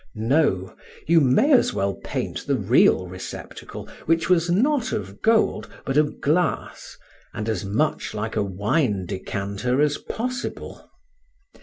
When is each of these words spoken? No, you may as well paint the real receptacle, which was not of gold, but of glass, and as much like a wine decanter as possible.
No, 0.15 0.75
you 1.05 1.21
may 1.21 1.53
as 1.53 1.75
well 1.75 1.93
paint 2.03 2.47
the 2.47 2.55
real 2.55 3.05
receptacle, 3.05 3.87
which 4.07 4.29
was 4.31 4.49
not 4.49 4.91
of 4.91 5.21
gold, 5.21 5.69
but 5.85 5.95
of 5.95 6.19
glass, 6.19 6.97
and 7.35 7.47
as 7.47 7.63
much 7.63 8.15
like 8.15 8.35
a 8.35 8.41
wine 8.41 9.05
decanter 9.05 9.79
as 9.79 9.99
possible. 9.99 10.89